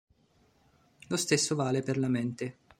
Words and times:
Lo 1.09 1.15
stesso 1.15 1.53
vale 1.53 1.83
per 1.83 1.99
la 1.99 2.07
mente. 2.07 2.57